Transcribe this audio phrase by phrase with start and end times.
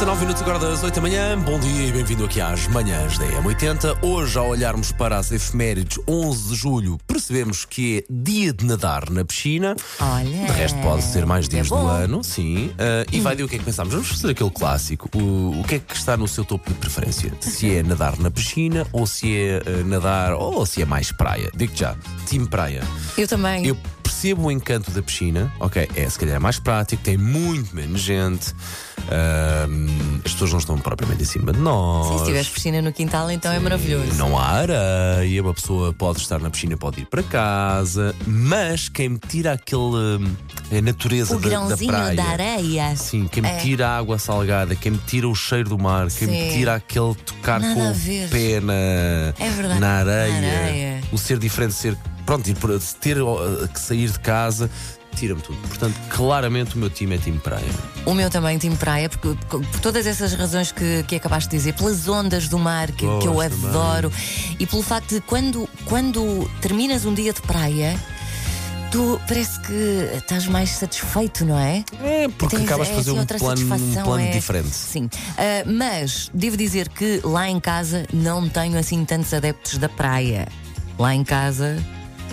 [0.00, 1.38] 19 minutos agora das 8 da manhã.
[1.38, 3.98] Bom dia e bem-vindo aqui às manhãs da M80.
[4.02, 9.10] Hoje, ao olharmos para as efemérides 11 de julho, percebemos que é dia de nadar
[9.10, 9.76] na piscina.
[10.00, 10.46] Olha.
[10.46, 12.72] De resto, pode ser mais dias é do ano, sim.
[12.78, 13.92] Ah, e vai de o que é que pensamos?
[13.92, 15.10] Vamos fazer aquele clássico.
[15.14, 17.30] O, o que é que está no seu topo de preferência?
[17.38, 21.50] Se é nadar na piscina ou se é ah, nadar ou se é mais praia?
[21.54, 21.94] Digo já,
[22.26, 22.82] time praia.
[23.18, 23.66] Eu também.
[23.66, 23.76] Eu
[24.20, 28.54] percebo o encanto da piscina, ok, é se calhar mais prático, tem muito menos gente,
[30.22, 32.06] as pessoas não estão propriamente em cima de nós.
[32.08, 34.12] Sim, se tiveres piscina no quintal, então é maravilhoso.
[34.18, 39.08] Não há areia, uma pessoa pode estar na piscina, pode ir para casa, mas quem
[39.08, 39.80] me tira aquele.
[39.80, 40.36] hum,
[40.70, 42.14] a natureza O da, da grãozinho praia.
[42.16, 42.96] da areia.
[42.96, 43.56] Sim, quem me É.
[43.56, 46.56] tira a água salgada, quem me tira o cheiro do mar, quem me Sim.
[46.58, 48.72] tira aquele tocar Nada com o pé na,
[49.44, 49.80] É verdade.
[49.80, 51.00] na areia, Na areia.
[51.10, 51.96] o ser diferente, ser.
[52.26, 52.48] Pronto,
[53.00, 54.70] ter uh, que sair de casa,
[55.16, 55.58] tira-me tudo.
[55.68, 57.64] Portanto, claramente o meu time é time praia.
[58.06, 61.74] O meu também, time praia, porque por todas essas razões que, que acabaste de dizer,
[61.74, 63.68] pelas ondas do mar que, que eu também.
[63.68, 64.12] adoro,
[64.58, 67.98] e pelo facto de quando, quando terminas um dia de praia.
[68.92, 71.84] Tu parece que estás mais satisfeito, não é?
[72.02, 74.70] É, porque Tens- acabas de é fazer assim um plano, um plano é- diferente.
[74.70, 75.08] Sim.
[75.38, 80.48] Ah, mas devo dizer que lá em casa não tenho assim tantos adeptos da praia.
[80.98, 81.76] Lá em casa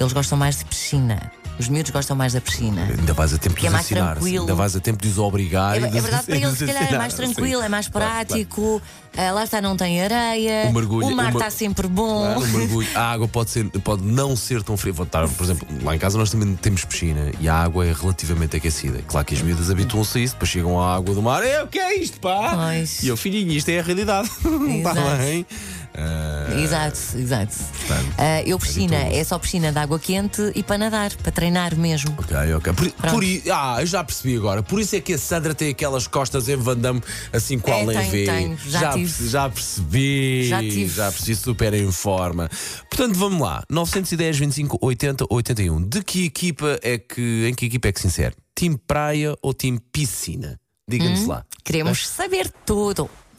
[0.00, 1.30] eles gostam mais de piscina.
[1.58, 2.84] Os miúdos gostam mais da piscina.
[2.98, 4.12] Ainda vais a tempo de é os mais ensinar.
[4.14, 4.40] tranquilo.
[4.44, 5.74] Ainda vais a tempo de os obrigar.
[5.74, 7.34] É, é de- verdade, para eles se calhar é mais ensinar, sim.
[7.34, 8.26] tranquilo, é mais Claro, claro.
[8.26, 8.82] prático.
[9.14, 10.68] Ah, lá está, não tem areia.
[10.70, 12.32] O mergulho- mar o mer- está sempre bom.
[12.34, 12.88] Claro, mergulho.
[12.94, 14.94] A água pode, ser, pode não ser tão fria.
[15.02, 18.56] Estar, por exemplo, lá em casa nós também temos piscina e a água é relativamente
[18.56, 19.02] aquecida.
[19.06, 21.42] Claro que as miúdas habituam-se a isso, depois chegam à água do mar.
[21.44, 22.54] É, o que é isto, pá?
[22.56, 23.02] Pois.
[23.02, 24.30] E eu, filhinho, isto é a realidade.
[24.30, 24.48] Está
[24.92, 25.18] Exato.
[25.18, 25.46] bem?
[25.94, 27.56] Ah, Exato, exato.
[27.56, 31.76] Portanto, Ah, eu piscina, é só piscina de água quente e para nadar, para treinar
[31.76, 32.14] mesmo.
[32.18, 32.72] Ok, ok.
[32.72, 34.62] Por, por ah, eu já percebi agora.
[34.62, 37.82] Por isso é que a Sandra tem aquelas costas em Van Damme, assim com É,
[37.82, 38.24] a tenho, vê.
[38.24, 38.58] tenho.
[38.66, 39.04] Já tive.
[39.04, 40.48] perce- já percebi.
[40.48, 40.88] Já tive.
[40.88, 42.48] Já percebi super em forma.
[42.90, 43.62] Portanto, vamos lá.
[43.70, 45.82] 910, 25, 80, 81.
[45.82, 47.46] De que equipa é que.
[47.48, 48.34] Em que equipa é que se insere?
[48.56, 50.58] Time praia ou time piscina?
[50.88, 51.44] Diga-nos lá.
[51.64, 53.08] Queremos saber tudo.